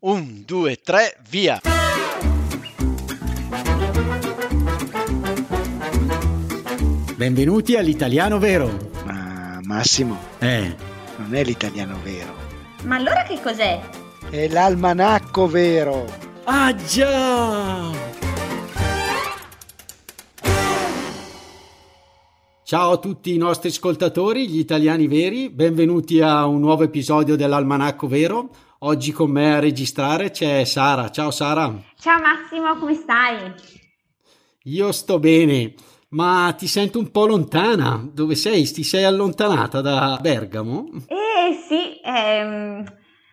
[0.00, 1.60] Un, due, tre, via!
[7.16, 8.90] Benvenuti all'italiano vero.
[9.04, 10.74] Ma Massimo, Eh,
[11.16, 12.32] non è l'italiano vero,
[12.84, 13.80] Ma allora che cos'è?
[14.30, 16.04] è l'almanacco vero.
[16.44, 17.90] ah già!
[22.62, 28.06] Ciao a tutti i nostri ascoltatori, gli italiani veri, benvenuti a un nuovo episodio dell'Almanacco
[28.06, 28.50] Vero.
[28.80, 31.10] Oggi con me a registrare c'è Sara.
[31.10, 33.52] Ciao Sara, Ciao Massimo, come stai?
[34.64, 35.74] io sto bene,
[36.10, 38.08] ma ti sento un po' lontana.
[38.12, 38.70] Dove sei?
[38.70, 40.88] Ti sei allontanata da Bergamo?
[41.08, 42.84] Eh sì, ehm,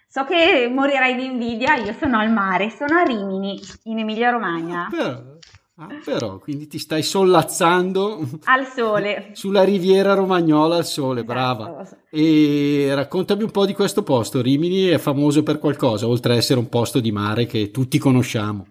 [0.07, 4.87] so che morirai di invidia, io sono al mare, sono a Rimini, in Emilia Romagna,
[4.89, 5.34] Però,
[5.77, 9.29] ah, però, quindi ti stai sollazzando al sole.
[9.33, 11.33] sulla riviera romagnola al sole, Esatto.
[11.33, 11.87] brava.
[12.09, 14.41] E raccontami un po' di questo posto.
[14.41, 18.67] Rimini è famoso per qualcosa, oltre ad essere un posto di mare che tutti conosciamo.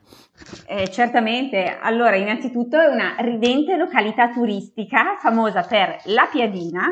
[0.67, 6.89] Eh, certamente, allora innanzitutto è una ridente località turistica famosa per la piadina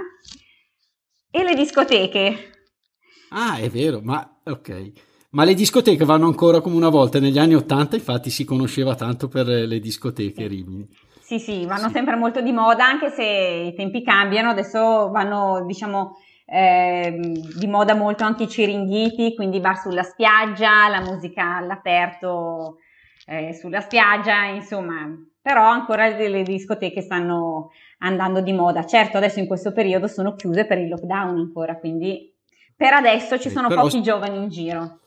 [1.30, 2.50] e le discoteche.
[3.30, 4.92] Ah, è vero, ma ok.
[5.34, 7.18] Ma le discoteche vanno ancora come una volta.
[7.18, 10.86] Negli anni Ottanta, infatti, si conosceva tanto per le discoteche Rimini.
[11.20, 11.92] Sì, sì, vanno Sì.
[11.94, 17.94] sempre molto di moda, anche se i tempi cambiano, adesso vanno, diciamo, ehm, di moda
[17.94, 22.76] molto anche i ciringhiti, quindi bar sulla spiaggia, la musica all'aperto
[23.24, 25.08] eh, sulla spiaggia, insomma,
[25.40, 28.84] però ancora le, discoteche stanno andando di moda.
[28.84, 32.34] Certo, adesso in questo periodo sono chiuse per il lockdown ancora, quindi
[32.76, 34.98] per adesso ci sono però- pochi giovani in giro.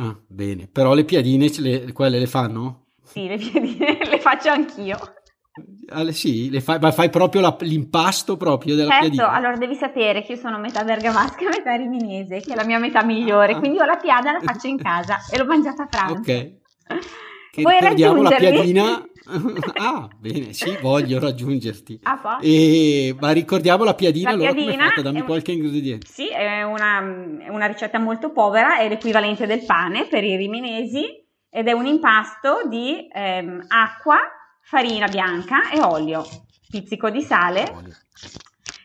[0.00, 0.68] Ah, bene.
[0.70, 2.86] Però le piadine, le- quelle le fanno?
[3.04, 4.96] Sì, le piadine le faccio anch'io.
[5.88, 9.30] Ah, sì, le fai, ma fai proprio la- l'impasto proprio della Certo, piadina.
[9.32, 13.02] allora devi sapere che io sono metà bergamasca metà riminese, che è la mia metà
[13.02, 13.58] migliore, Ah.
[13.58, 16.14] quindi io la piada la faccio in casa e l'ho mangiata a pranzo.
[16.20, 16.24] Ok.
[17.50, 18.56] Che Vuoi ricordiamo la raggiungermi?
[18.72, 19.02] piadina.
[19.76, 22.00] ah, bene, sì, voglio raggiungerti.
[22.02, 22.38] Ah?
[22.40, 25.02] E, ma ricordiamo la piadina, La allora piadina fatta?
[25.02, 26.06] Dammi è un- qualche ingrediente.
[26.08, 26.98] Sì, è una,
[27.44, 31.04] è una ricetta molto povera, è l'equivalente del pane per i riminesi
[31.50, 34.18] ed è un impasto di ehm, acqua,
[34.62, 36.24] farina bianca e olio,
[36.70, 37.64] pizzico di sale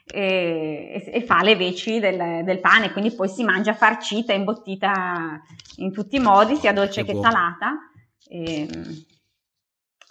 [0.06, 5.42] e, e fa le veci del, del pane, quindi poi si mangia farcita, imbottita
[5.78, 7.30] in tutti i modi, sia dolce Che che buono.
[7.30, 7.74] salata.
[8.28, 8.68] E,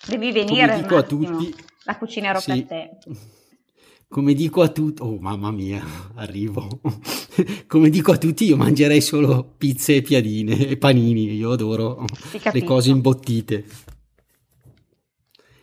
[0.07, 1.55] devi venire, Come dico a tutti,
[1.85, 2.51] la cucinerò sì.
[2.51, 2.99] per te.
[4.13, 5.83] Come dico a tutti, oh mamma mia,
[6.17, 6.81] arrivo.
[7.67, 11.33] Come dico a tutti, io mangerei solo pizze e piadine e panini.
[11.35, 12.05] Io adoro
[12.53, 13.65] le cose imbottite.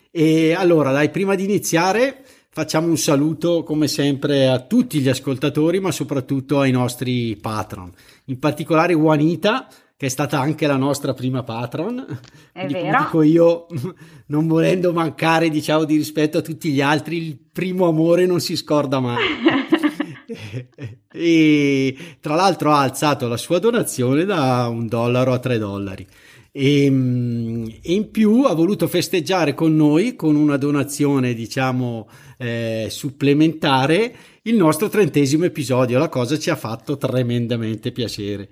[0.09, 5.79] E allora, dai, prima di iniziare, facciamo un saluto come sempre a tutti gli ascoltatori,
[5.79, 7.91] ma soprattutto ai nostri patron.
[8.25, 9.67] In particolare Juanita,
[9.99, 12.05] che è stata anche la nostra prima patron.
[12.53, 12.99] È Quindi, vero.
[12.99, 13.65] dico io,
[14.27, 18.55] non volendo mancare, diciamo, di rispetto a tutti gli altri, il primo amore non si
[18.55, 19.17] scorda mai.
[21.11, 26.07] e tra l'altro ha alzato la sua donazione da un dollaro a tre dollari
[26.49, 32.87] e, mm, e in più ha voluto festeggiare con noi con una donazione diciamo eh,
[32.89, 38.49] supplementare il nostro trentesimo episodio la cosa ci ha fatto tremendamente piacere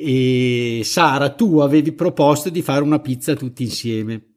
[0.00, 4.30] e Sara tu avevi proposto di fare una pizza tutti insieme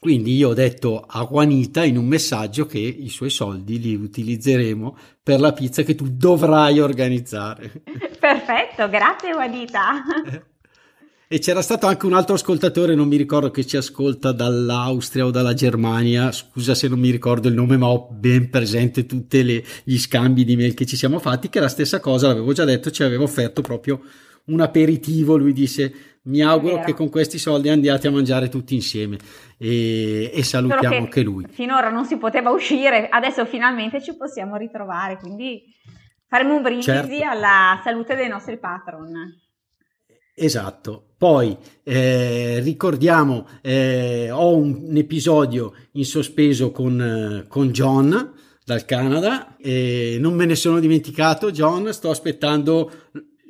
[0.00, 4.96] quindi io ho detto a Juanita in un messaggio che i suoi soldi li utilizzeremo
[5.22, 7.82] per la pizza che tu dovrai organizzare.
[8.18, 10.02] Perfetto, grazie Juanita.
[11.28, 15.30] E c'era stato anche un altro ascoltatore, non mi ricordo che ci ascolta dall'Austria o
[15.30, 19.98] dalla Germania, scusa se non mi ricordo il nome, ma ho ben presente tutti gli
[19.98, 23.02] scambi di mail che ci siamo fatti, che la stessa cosa, l'avevo già detto, ci
[23.02, 24.00] aveva offerto proprio
[24.50, 29.18] un aperitivo, lui disse mi auguro che con questi soldi andiate a mangiare tutti insieme
[29.56, 31.46] e, e salutiamo che anche lui.
[31.48, 35.62] Finora non si poteva uscire, adesso finalmente ci possiamo ritrovare, quindi
[36.26, 37.24] faremo un brindisi Certo.
[37.24, 39.12] alla salute dei nostri patron.
[40.34, 41.14] Esatto.
[41.16, 48.32] Poi eh, ricordiamo, eh, ho un, un episodio in sospeso con, con John
[48.64, 51.50] dal Canada e non me ne sono dimenticato.
[51.50, 52.90] John, sto aspettando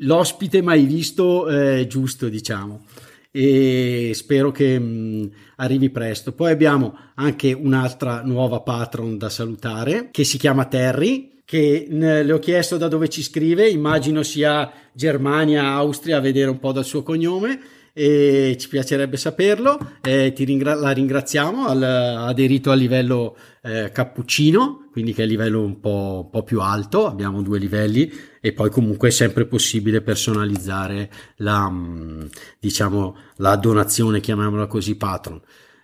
[0.00, 2.84] l'ospite mai visto eh, giusto, diciamo.
[3.30, 6.32] E spero che mh, arrivi presto.
[6.32, 12.32] Poi abbiamo anche un'altra nuova patron da salutare che si chiama Terry che ne- le
[12.32, 16.84] ho chiesto da dove ci scrive, immagino sia Germania, Austria, a vedere un po' dal
[16.84, 17.60] suo cognome,
[17.92, 19.78] e ci piacerebbe saperlo.
[20.02, 25.62] Eh, ringra- la ringraziamo, al, aderito al livello eh, cappuccino, quindi che è il livello
[25.62, 28.10] un po', un po', più alto, abbiamo due livelli
[28.40, 32.22] e poi comunque è sempre possibile personalizzare la, mm,
[32.58, 35.40] diciamo, la donazione, chiamiamola così, patron.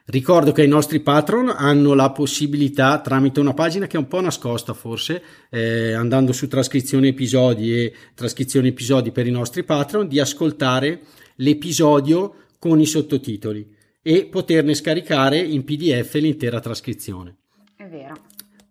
[0.08, 4.20] Ricordo che i nostri patron hanno la possibilità tramite una pagina che è un po'
[4.20, 5.20] nascosta forse,
[5.50, 11.00] eh, andando su trascrizione episodi e trascrizione episodi per i nostri patron, di ascoltare
[11.36, 17.36] l'episodio con i sottotitoli e poterne scaricare in PDF l'intera trascrizione.
[17.76, 18.14] È vero.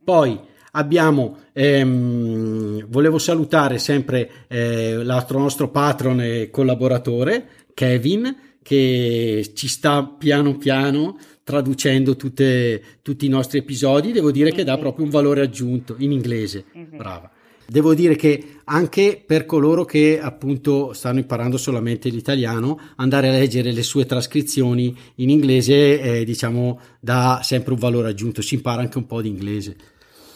[0.04, 0.40] Poi
[0.72, 10.04] abbiamo, ehm, volevo salutare sempre eh, l'altro nostro patron e collaboratore, Kevin, che ci sta
[10.06, 14.12] piano piano traducendo tutte, tutti i nostri episodi.
[14.12, 16.66] Devo dire che dà proprio un valore aggiunto in inglese.
[16.96, 17.30] Brava.
[17.68, 23.72] Devo dire che anche per coloro che appunto stanno imparando solamente l'italiano, andare a leggere
[23.72, 28.98] le sue trascrizioni in inglese, eh, diciamo, dà sempre un valore aggiunto, si impara anche
[28.98, 29.76] un po' di inglese.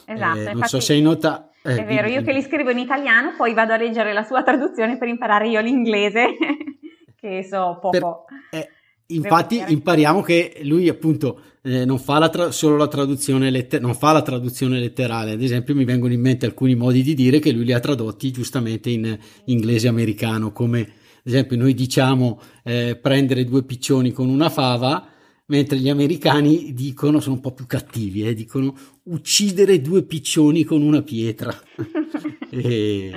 [0.05, 1.51] Esatto, eh, non so se hai notato.
[1.61, 4.41] Eh, è vero, io che li scrivo in italiano, poi vado a leggere la sua
[4.43, 6.35] traduzione per imparare io l'inglese,
[7.15, 8.25] che so poco.
[8.49, 8.69] Per, eh,
[9.11, 13.95] infatti impariamo che lui appunto eh, non fa la tra- solo la traduzione, letter- non
[13.95, 17.51] fa la traduzione letterale, ad esempio mi vengono in mente alcuni modi di dire che
[17.51, 20.87] lui li ha tradotti giustamente in inglese americano, come ad
[21.23, 25.07] esempio noi diciamo eh, prendere due piccioni con una fava,
[25.47, 30.81] mentre gli americani dicono, sono un po' più cattivi, eh, dicono uccidere due piccioni con
[30.81, 31.53] una pietra.
[32.49, 33.11] e,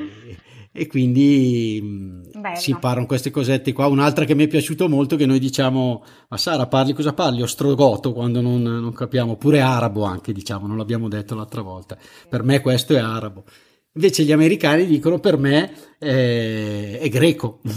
[0.73, 2.59] e quindi mm, Bello.
[2.59, 3.87] si imparano queste cosette qua.
[3.87, 7.43] Un'altra che mi è piaciuto molto che noi diciamo, ma Sara parli cosa parli?
[7.43, 11.97] Ostrogoto quando non, non capiamo, oppure arabo anche diciamo, non l'abbiamo detto l'altra volta.
[12.29, 13.45] Per me questo è arabo.
[13.95, 17.61] Invece gli americani dicono per me è, è greco.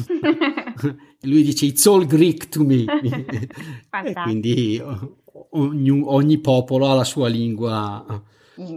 [1.22, 2.86] Lui dice it's all Greek to me.
[4.24, 4.82] quindi
[5.52, 8.24] ogni, ogni popolo ha la sua lingua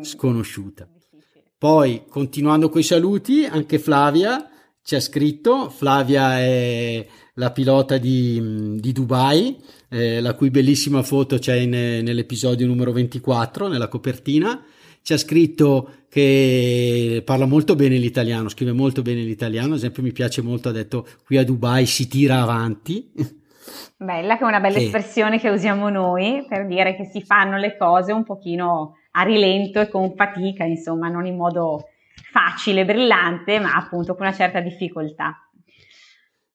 [0.02, 0.88] sconosciuta.
[1.58, 4.48] Poi, continuando con i saluti, anche Flavia
[4.80, 5.68] ci ha scritto.
[5.70, 9.56] Flavia è la pilota di, di Dubai,
[9.90, 14.64] eh, la cui bellissima foto c'è in, nell'episodio numero 24, nella copertina.
[15.02, 19.72] Ci ha scritto che parla molto bene l'italiano, scrive molto bene l'italiano.
[19.72, 23.10] Ad esempio, mi piace molto, ha detto qui a Dubai si tira avanti.
[23.98, 24.84] Bella, che è una bella che...
[24.84, 29.80] espressione che usiamo noi per dire che si fanno le cose un pochino a rilento
[29.80, 31.88] e con fatica, insomma, non in modo
[32.30, 35.50] facile, brillante, ma appunto con una certa difficoltà.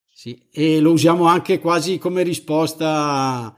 [0.08, 3.54] Sì, e lo usiamo anche quasi come risposta,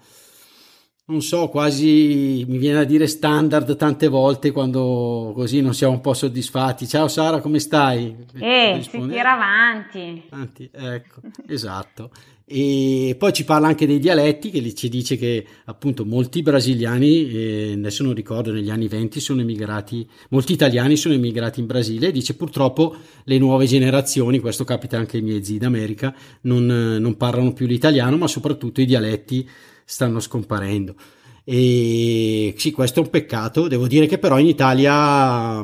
[1.08, 6.02] non so, quasi mi viene a dire standard tante volte quando così non siamo un
[6.02, 6.88] po' soddisfatti.
[6.88, 8.16] Ciao Sara, come stai?
[8.40, 10.24] Eh, si tira avanti.
[10.30, 10.70] avanti.
[10.72, 12.10] Ecco, esatto
[12.48, 17.74] e poi ci parla anche dei dialetti che ci dice che appunto molti brasiliani eh,
[17.76, 22.12] adesso non ricordo negli anni 20 sono emigrati molti italiani sono emigrati in Brasile e
[22.12, 27.52] dice purtroppo le nuove generazioni questo capita anche ai miei zii d'America non, non parlano
[27.52, 29.50] più l'italiano ma soprattutto i dialetti
[29.86, 30.96] stanno scomparendo
[31.44, 35.64] e sì questo è un peccato devo dire che però in Italia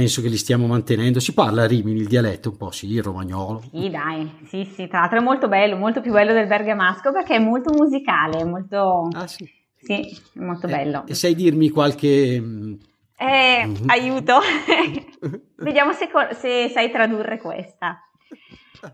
[0.00, 1.20] penso che li stiamo mantenendo.
[1.20, 3.62] Si parla a Rimini il dialetto un po', sì, il romagnolo.
[3.70, 7.36] Sì, dai, sì, sì, tra l'altro è molto bello, molto più bello del bergamasco perché
[7.36, 9.08] è molto musicale, molto...
[9.12, 9.48] Ah, sì.
[9.76, 11.06] Sì, molto eh, bello.
[11.06, 12.38] E sai dirmi qualche...
[12.40, 12.74] Mm,
[13.16, 13.74] eh, mm.
[13.88, 14.38] aiuto.
[15.56, 16.08] Vediamo se,
[16.38, 17.98] se sai tradurre questa.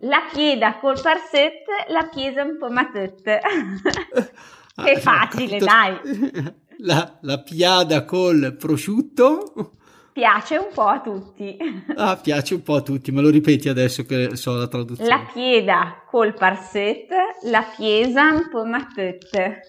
[0.00, 3.40] La chieda col farset, la chiesa un po' matette.
[4.74, 6.54] che ah, facile, dai.
[6.80, 9.76] La, la piada col prosciutto
[10.16, 11.56] piace un po' a tutti.
[11.94, 15.10] Ah, piace un po' a tutti, me lo ripeti adesso che so la traduzione.
[15.10, 17.06] La pieda col parset,
[17.44, 19.60] la piesa un po' matette.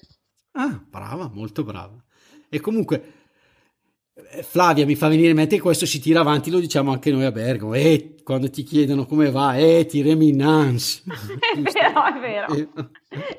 [0.52, 2.02] Ah, brava, molto brava.
[2.50, 3.17] E comunque,
[4.42, 7.32] Flavia mi fa venire in mente questo si tira avanti, lo diciamo anche noi a
[7.32, 7.74] Bergamo.
[7.74, 11.04] E quando ti chiedono come va, eh, ti reminans.
[11.08, 12.54] è vero, è vero.
[12.54, 12.68] Eh.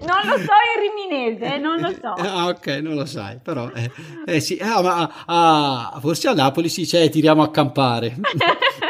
[0.07, 2.13] Non lo so in riminese, eh, non lo so.
[2.13, 3.71] Ah, ok, non lo sai, però...
[3.73, 3.91] Eh,
[4.25, 8.17] eh sì, ah, ma ah, forse a Napoli si dice tiriamo a campare.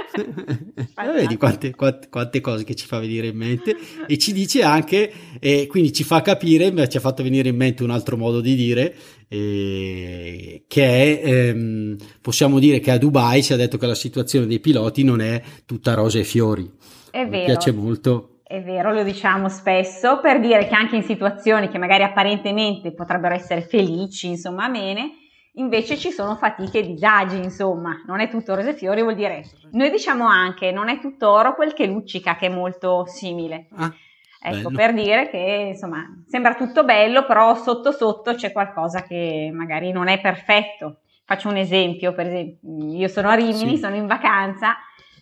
[1.14, 5.12] Vedi quante, quante, quante, cose che ci fa venire in mente e ci dice anche,
[5.38, 8.54] e quindi ci fa capire, ci ha fatto venire in mente un altro modo di
[8.54, 8.94] dire,
[9.28, 14.46] eh, che è, ehm, possiamo dire che a Dubai si è detto che la situazione
[14.46, 16.70] dei piloti non è tutta rose e fiori.
[17.10, 17.38] È vero.
[17.38, 18.40] Mi piace molto.
[18.42, 23.34] È vero, lo diciamo spesso per dire che anche in situazioni che magari apparentemente potrebbero
[23.34, 25.27] essere felici, insomma, amene,
[25.58, 29.44] invece ci sono fatiche e disagi, insomma, non è tutto rose e fiori, vuol dire,
[29.72, 33.68] noi diciamo anche non è tutto oro quel che luccica, che è molto simile.
[33.76, 33.92] Ah.
[34.40, 34.76] Ecco, bello.
[34.76, 40.08] per dire che insomma sembra tutto bello, però sotto sotto c'è qualcosa che magari non
[40.08, 41.00] è perfetto.
[41.24, 43.78] Faccio un esempio, per esempio, io sono a Rimini, sì.
[43.78, 44.76] sono in vacanza,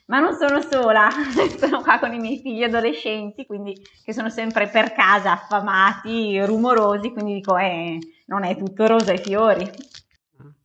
[0.07, 1.09] ma non sono sola,
[1.59, 3.75] sono qua con i miei figli adolescenti, quindi
[4.05, 9.19] che sono sempre per casa affamati, rumorosi, quindi dico, eh, non è tutto rosa e
[9.19, 9.69] fiori.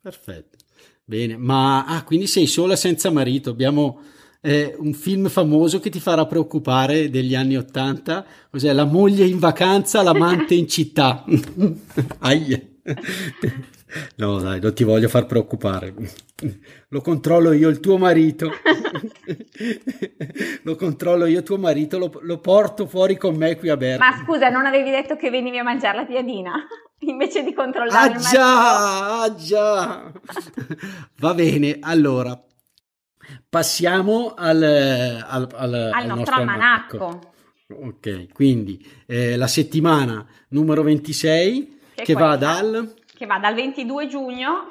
[0.00, 0.58] Perfetto.
[1.04, 4.00] Bene, ma ah, quindi sei sola senza marito, abbiamo
[4.40, 8.72] eh, un film famoso che ti farà preoccupare degli anni Ottanta, cos'è?
[8.72, 11.24] La moglie in vacanza, l'amante in città.
[12.18, 12.60] Aia.
[14.16, 15.94] No, dai, non ti voglio far preoccupare.
[16.88, 18.50] Lo controllo io, il tuo marito.
[20.62, 24.10] lo controllo io, tuo marito, lo, lo, porto fuori con me qui a Bergamo.
[24.10, 26.52] Ma scusa, non avevi detto che venivi a mangiare la piadina?
[27.06, 30.12] Invece di controllare ah, già, ah già.
[31.18, 32.40] Va bene, allora,
[33.48, 37.32] Passiamo al, al, al, al nostro almanacco.
[37.68, 42.94] Ok, quindi eh, la settimana numero 26 che, che va dal...
[43.14, 44.68] Che va dal 22 giugno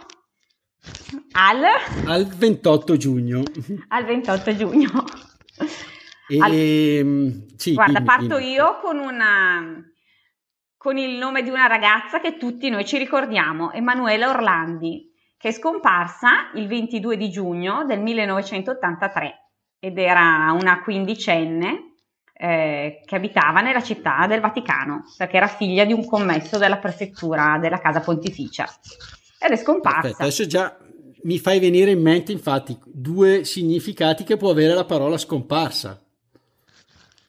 [1.31, 1.61] al...
[2.05, 3.43] Al 28 giugno.
[3.87, 5.03] Al 28 giugno.
[6.27, 6.51] E, al...
[6.51, 8.51] Ehm, sì, Guarda, dimmi, parto dimmi.
[8.51, 9.90] io con una
[10.81, 15.51] con il nome di una ragazza che tutti noi ci ricordiamo, Emanuela Orlandi che è
[15.51, 21.93] scomparsa il 22 di giugno del 1983 ed era una quindicenne
[22.33, 27.59] eh, che abitava nella città del Vaticano perché era figlia di un commesso della prefettura
[27.59, 28.67] della casa pontificia
[29.39, 29.99] ed è scomparsa.
[29.99, 30.75] Aspetta, adesso già
[31.23, 36.01] mi fai venire in mente infatti due significati che può avere la parola scomparsa.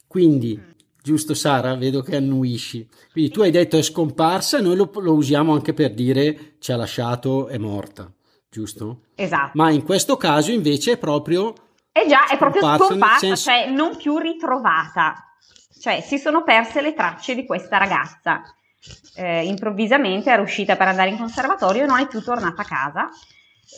[0.07, 0.72] Quindi.
[1.03, 1.75] Giusto Sara?
[1.75, 2.89] Vedo che annuisci.
[3.11, 6.77] Quindi tu hai detto è scomparsa, noi lo, lo usiamo anche per dire ci ha
[6.77, 8.11] lasciato, è morta,
[8.49, 9.01] giusto?
[9.17, 9.51] Esatto.
[9.55, 11.55] Ma in questo caso invece è proprio...
[11.91, 13.51] È già, è proprio scomparsa, senso...
[13.51, 15.37] cioè non più ritrovata.
[15.79, 18.43] Cioè si sono perse le tracce di questa ragazza.
[19.17, 23.11] Eh, improvvisamente era uscita per andare in conservatorio e non è più tornata a casa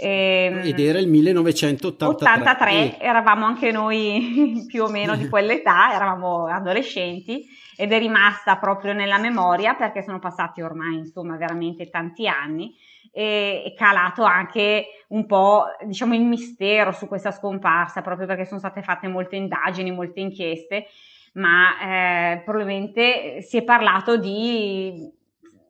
[0.00, 2.30] Ehm, Ed era il 1983.
[2.30, 7.46] 83, eravamo anche noi più o meno di quell'età, eravamo adolescenti
[7.76, 12.74] ed è rimasta proprio nella memoria perché sono passati ormai insomma veramente tanti anni
[13.10, 18.60] e è calato anche un po' diciamo il mistero su questa scomparsa proprio perché sono
[18.60, 20.86] state fatte molte indagini, molte inchieste
[21.34, 25.10] ma eh, probabilmente si è parlato di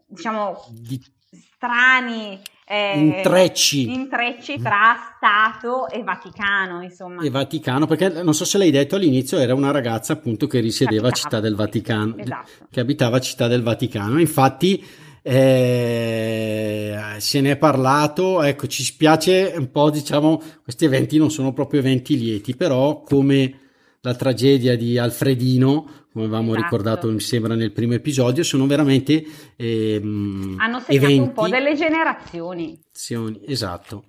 [0.07, 1.03] diciamo di...
[1.31, 3.93] strani eh, intrecci.
[3.93, 7.23] intrecci tra Stato e Vaticano, insomma.
[7.23, 11.09] E Vaticano, perché non so se l'hai detto all'inizio, era una ragazza appunto che risiedeva
[11.09, 12.67] a Città del Vaticano, esatto.
[12.71, 14.19] che abitava a Città del Vaticano.
[14.19, 14.83] Infatti
[15.27, 21.53] eh, se ne è parlato, ecco, ci spiace un po', diciamo, questi eventi non sono
[21.53, 23.61] proprio eventi lieti, però come
[24.01, 26.63] la tragedia di Alfredino, come avevamo esatto.
[26.63, 29.25] ricordato, mi sembra nel primo episodio, sono veramente
[29.57, 32.79] ehm, hanno segnato eventi, un po' delle generazioni.
[33.47, 34.05] Esatto.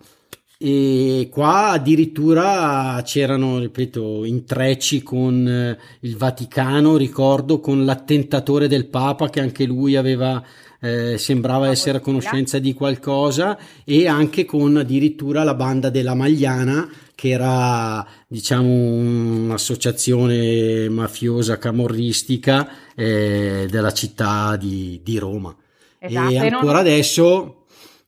[0.60, 9.30] E qua addirittura c'erano, ripeto, intrecci con eh, il Vaticano, ricordo, con l'attentatore del Papa
[9.30, 10.42] che anche lui aveva
[10.80, 16.88] eh, sembrava essere a conoscenza di qualcosa e anche con addirittura la banda della Magliana
[17.16, 25.56] che era diciamo un'associazione mafiosa camorristica eh, della città di, di Roma.
[25.98, 26.82] Esatto, e ancora non...
[26.82, 27.66] adesso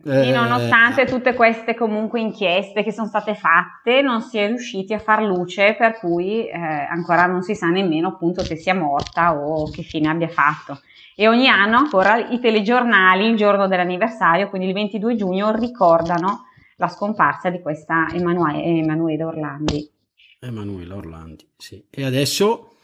[0.10, 5.00] e nonostante tutte queste comunque inchieste che sono state fatte, non si è riusciti a
[5.00, 9.70] far luce, per cui eh, ancora non si sa nemmeno appunto che sia morta o
[9.70, 10.80] che fine abbia fatto.
[11.14, 16.47] E ogni anno ancora i telegiornali il giorno dell'anniversario, quindi il 22 giugno, ricordano
[16.78, 19.92] la scomparsa di questa Emanuele, Emanuele Orlandi.
[20.40, 21.84] Emanuele Orlandi, sì.
[21.90, 22.76] E adesso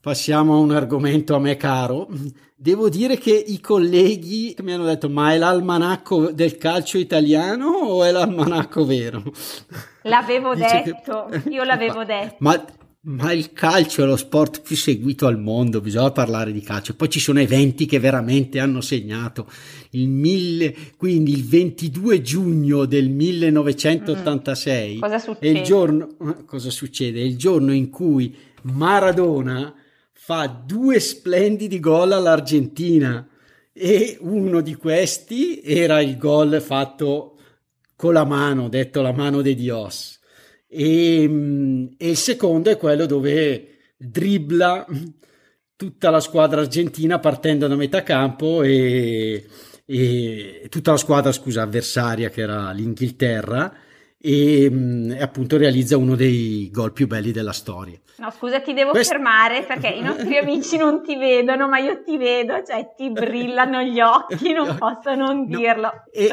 [0.00, 2.08] passiamo a un argomento a me caro.
[2.54, 8.04] Devo dire che i colleghi mi hanno detto: Ma è l'almanacco del calcio italiano o
[8.04, 9.22] è l'almanacco vero?
[10.02, 11.42] L'avevo detto, che...
[11.50, 12.36] io l'avevo detto.
[12.38, 12.64] Ma
[13.00, 16.94] ma il calcio è lo sport più seguito al mondo, bisogna parlare di calcio.
[16.94, 19.48] Poi ci sono eventi che veramente hanno segnato.
[19.90, 25.00] Il mille, quindi il 22 giugno del 1986 mm.
[25.00, 25.46] cosa succede?
[25.46, 27.20] È il giorno, eh, cosa succede?
[27.20, 29.72] È il giorno in cui Maradona
[30.12, 33.26] fa due splendidi gol all'Argentina
[33.72, 37.36] e uno di questi era il gol fatto
[37.94, 40.17] con la mano, detto la mano de Dios
[40.68, 44.86] e, mm, e il secondo è quello dove dribbla
[45.74, 49.46] tutta la squadra argentina partendo da metà campo e,
[49.84, 53.72] e tutta la squadra scusa avversaria che era l'Inghilterra
[54.20, 57.98] e, mm, e, appunto realizza uno dei gol più belli della storia.
[58.16, 59.10] No, scusa, ti devo Quest...
[59.10, 63.80] fermare perché i nostri amici non ti vedono, ma io ti vedo, cioè ti brillano
[63.82, 66.04] gli occhi, non posso non dirlo.
[66.12, 66.30] E,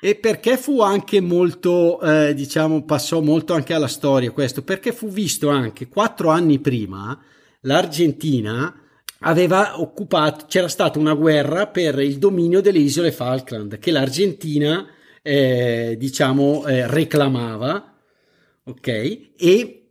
[0.00, 5.08] e, perché fu anche molto, eh, diciamo, passò molto anche alla storia questo, perché fu
[5.08, 7.18] visto anche quattro anni prima
[7.62, 8.74] l'Argentina
[9.20, 14.86] aveva occupato, c'era stata una guerra per il dominio delle isole Falkland che l'Argentina
[15.28, 17.94] eh, diciamo eh, reclamava
[18.64, 18.88] ok
[19.36, 19.88] e,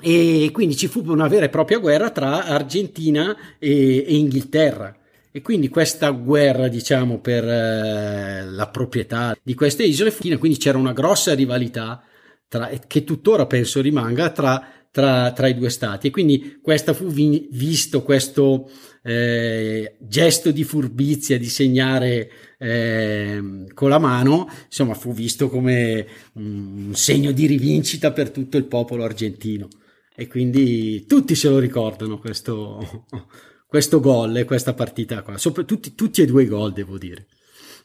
[0.00, 4.96] e quindi ci fu una vera e propria guerra tra Argentina e, e Inghilterra
[5.30, 10.92] e quindi questa guerra diciamo per eh, la proprietà di queste isole quindi c'era una
[10.92, 12.02] grossa rivalità
[12.48, 16.06] tra, che tuttora penso rimanga tra tra, tra, i due stati.
[16.06, 18.70] E quindi questa fu vi, visto questo
[19.06, 26.90] eh, gesto di furbizia di segnare eh, con la mano, insomma, fu visto come un
[26.92, 29.68] segno di rivincita per tutto il popolo argentino.
[30.12, 33.06] E quindi tutti se lo ricordano questo,
[33.68, 35.38] questo gol e questa partita qua.
[35.38, 37.28] Sopra, tutti, tutti e due i gol, devo dire.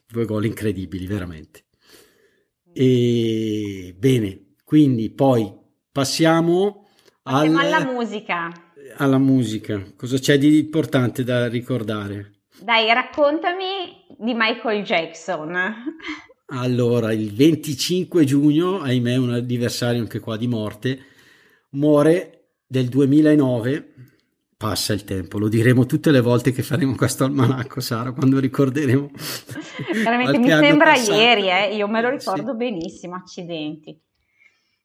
[0.07, 1.65] Due gol incredibili, veramente.
[2.73, 5.53] E bene, quindi poi
[5.91, 6.87] passiamo
[7.23, 8.70] al, alla musica.
[8.98, 9.81] Alla musica.
[9.95, 12.41] Cosa c'è di importante da ricordare?
[12.62, 15.57] Dai, raccontami di Michael Jackson.
[16.53, 21.00] Allora, il 25 giugno, ahimè, un anniversario anche qua di morte,
[21.71, 23.93] muore del 2009.
[24.57, 29.10] Passa il tempo, lo diremo tutte le volte che faremo questo almanacco, Sara, quando ricorderemo.
[30.03, 31.19] Veramente mi sembra passato.
[31.19, 31.75] ieri, eh?
[31.75, 32.57] io me lo ricordo sì.
[32.57, 34.00] benissimo, accidenti.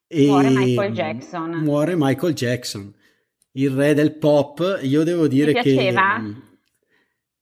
[0.09, 1.51] Muore Michael Jackson.
[1.63, 2.93] Muore Michael Jackson,
[3.57, 4.79] il re del pop.
[4.83, 6.31] Io devo dire che mm,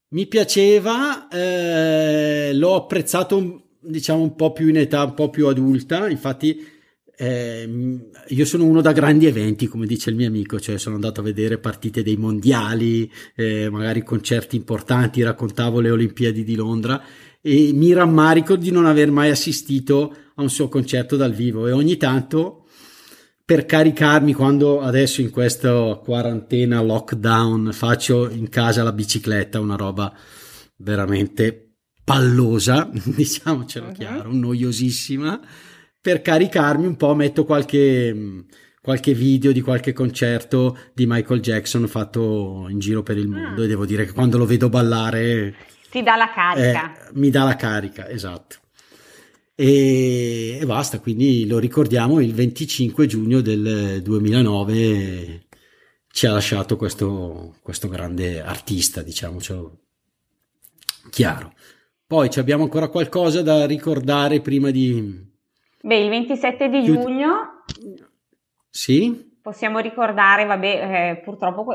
[0.09, 6.09] mi piaceva, eh, l'ho apprezzato diciamo un po' più in età, un po' più adulta.
[6.09, 6.73] Infatti,
[7.17, 11.21] eh, io sono uno da grandi eventi, come dice il mio amico, cioè sono andato
[11.21, 17.01] a vedere partite dei mondiali, eh, magari concerti importanti, raccontavo le Olimpiadi di Londra
[17.41, 21.71] e mi rammarico di non aver mai assistito a un suo concerto dal vivo e
[21.71, 22.64] ogni tanto
[23.45, 30.11] per caricarmi quando adesso in questa quarantena lockdown faccio in casa la bicicletta, una roba
[30.77, 31.73] veramente
[32.03, 33.93] pallosa, diciamocelo uh-huh.
[33.93, 35.39] chiaro, noiosissima,
[36.01, 38.45] per caricarmi un po' metto qualche
[38.81, 43.65] qualche video di qualche concerto di Michael Jackson fatto in giro per il mondo ah.
[43.65, 45.55] e devo dire che quando lo vedo ballare
[45.89, 46.93] ti dà la carica.
[46.93, 48.57] Eh, mi dà la carica, esatto.
[49.55, 55.45] E, e, basta, quindi lo ricordiamo il 25 giugno del 2009
[56.15, 59.79] ci ha lasciato questo, questo grande artista, diciamocelo
[61.09, 61.53] chiaro.
[62.07, 65.33] Poi abbiamo ancora qualcosa da ricordare prima di...
[65.81, 67.63] Beh, il 27 di giugno...
[68.69, 69.33] Sì?
[69.41, 71.65] Possiamo ricordare, vabbè, eh, purtroppo...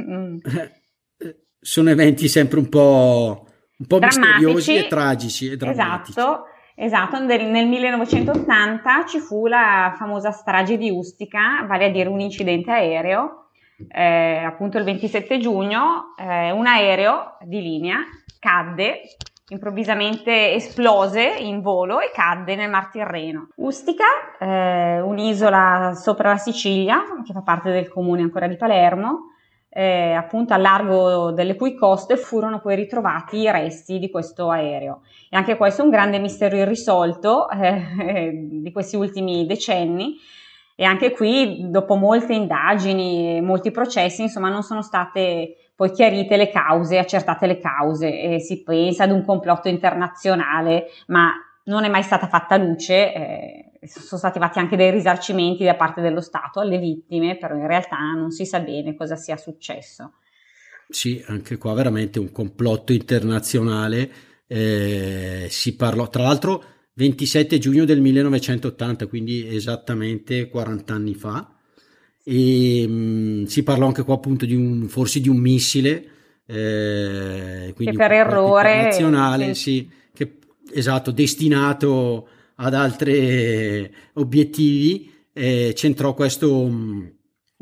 [0.00, 0.36] Mm.
[1.60, 3.46] Sono eventi sempre un po'
[3.78, 6.18] un po' misteriosi e tragici e drammatici.
[6.18, 7.18] Esatto, esatto.
[7.18, 13.48] Nel 1980 ci fu la famosa strage di Ustica, vale a dire un incidente aereo,
[13.88, 17.98] eh, appunto il 27 giugno, eh, un aereo di linea
[18.38, 19.02] cadde
[19.48, 23.48] improvvisamente esplose in volo e cadde nel Mar Tirreno.
[23.56, 24.04] Ustica,
[24.38, 29.31] eh, un'isola sopra la Sicilia, che fa parte del comune ancora di Palermo,
[29.74, 35.00] eh, appunto al largo delle cui coste furono poi ritrovati i resti di questo aereo.
[35.30, 40.16] E anche questo è un grande mistero irrisolto eh, di questi ultimi decenni.
[40.74, 46.36] E anche qui, dopo molte indagini e molti processi, insomma, non sono state poi chiarite
[46.36, 48.20] le cause, accertate le cause.
[48.20, 51.32] E si pensa ad un complotto internazionale, ma
[51.64, 53.71] non è mai stata fatta luce.
[53.84, 57.98] Sono stati fatti anche dei risarcimenti da parte dello Stato alle vittime, però in realtà
[58.12, 60.14] non si sa bene cosa sia successo.
[60.88, 64.10] Sì, anche qua veramente un complotto internazionale.
[64.46, 66.62] Eh, si parlò, tra l'altro,
[66.94, 71.52] 27 giugno del 1980, quindi esattamente 40 anni fa.
[72.22, 76.06] E mh, mm, si parlò anche qua appunto di un, forse di un missile.
[76.46, 79.60] Eh, quindi che per errore nazionale, sì.
[79.60, 80.38] sì, che
[80.72, 86.68] esatto, destinato ad altri obiettivi, eh, centrò questo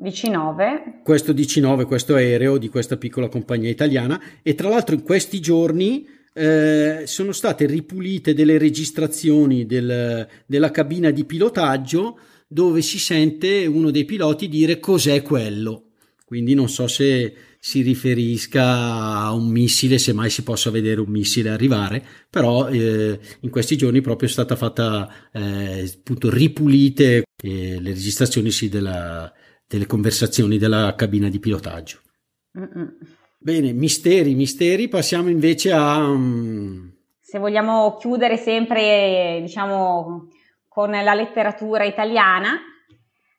[0.01, 1.03] DC-9.
[1.03, 6.07] Questo DC-9, questo aereo di questa piccola compagnia italiana e tra l'altro in questi giorni
[6.33, 13.91] eh, sono state ripulite delle registrazioni del, della cabina di pilotaggio dove si sente uno
[13.91, 15.85] dei piloti dire cos'è quello.
[16.25, 21.11] Quindi non so se si riferisca a un missile, se mai si possa vedere un
[21.11, 27.79] missile arrivare, però eh, in questi giorni proprio è stata fatta eh, appunto ripulite eh,
[27.79, 29.31] le registrazioni sì, della,
[29.69, 32.01] delle conversazioni della cabina di pilotaggio.
[32.59, 32.97] Mm-mm.
[33.39, 35.99] Bene, misteri, misteri, passiamo invece a...
[35.99, 36.93] Um...
[37.21, 40.29] Se vogliamo chiudere sempre, diciamo,
[40.67, 42.59] con la letteratura italiana,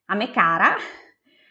[0.06, 0.76] a me cara,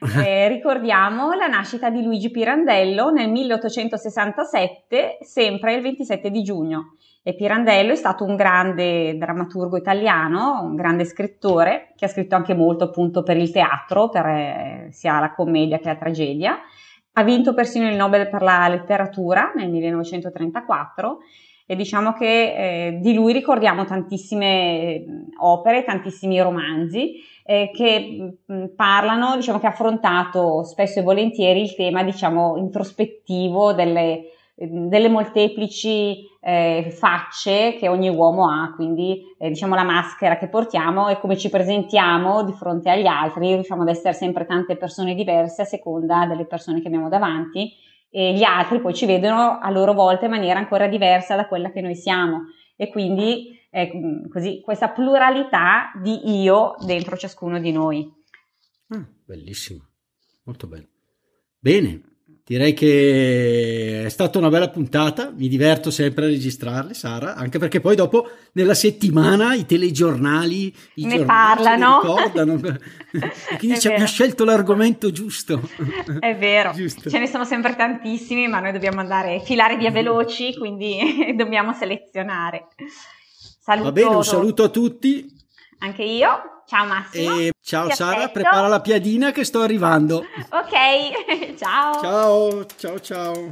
[0.24, 6.96] eh, ricordiamo la nascita di Luigi Pirandello nel 1867, sempre il 27 di giugno.
[7.22, 12.54] E Pirandello è stato un grande drammaturgo italiano, un grande scrittore, che ha scritto anche
[12.54, 16.58] molto appunto per il teatro, per eh, sia la commedia che la tragedia.
[17.12, 21.18] Ha vinto persino il Nobel per la letteratura nel 1934
[21.66, 25.04] e diciamo che eh, di lui ricordiamo tantissime
[25.38, 27.16] opere, tantissimi romanzi
[27.50, 33.72] eh, che mh, parlano, diciamo che ha affrontato spesso e volentieri il tema, diciamo, introspettivo
[33.72, 40.46] delle, delle molteplici eh, facce che ogni uomo ha, quindi eh, diciamo la maschera che
[40.46, 45.16] portiamo e come ci presentiamo di fronte agli altri, riusciamo ad essere sempre tante persone
[45.16, 47.72] diverse a seconda delle persone che abbiamo davanti
[48.12, 51.72] e gli altri poi ci vedono a loro volta in maniera ancora diversa da quella
[51.72, 52.42] che noi siamo.
[52.76, 58.12] E quindi eh, così, questa pluralità di io dentro ciascuno di noi.
[58.88, 59.86] Ah, bellissimo,
[60.42, 60.88] molto bello.
[61.58, 62.00] Bene,
[62.44, 67.78] direi che è stata una bella puntata, mi diverto sempre a registrarle, Sara, anche perché
[67.78, 72.00] poi dopo nella settimana i telegiornali i ne parlano.
[72.00, 72.58] ricordano.
[73.58, 75.60] quindi ci ha scelto l'argomento giusto.
[76.18, 77.08] È vero, giusto.
[77.08, 82.66] ce ne sono sempre tantissimi, ma noi dobbiamo andare, filare via veloci, quindi dobbiamo selezionare.
[83.62, 83.84] Saluto.
[83.84, 85.36] Va bene, un saluto a tutti.
[85.80, 86.28] Anche io.
[86.66, 87.36] Ciao Massimo.
[87.38, 88.32] E ciao Ti Sara, aspetto.
[88.32, 90.24] prepara la piadina che sto arrivando.
[90.50, 92.00] Ok, ciao.
[92.00, 93.50] Ciao, ciao, ciao.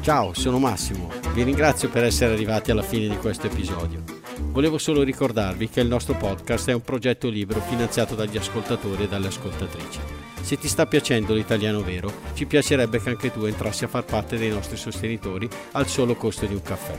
[0.00, 1.10] Ciao, sono Massimo.
[1.34, 4.02] Vi ringrazio per essere arrivati alla fine di questo episodio.
[4.38, 9.08] Volevo solo ricordarvi che il nostro podcast è un progetto libero finanziato dagli ascoltatori e
[9.08, 10.00] dalle ascoltatrici.
[10.40, 14.38] Se ti sta piacendo l'italiano vero, ci piacerebbe che anche tu entrassi a far parte
[14.38, 16.98] dei nostri sostenitori al solo costo di un caffè.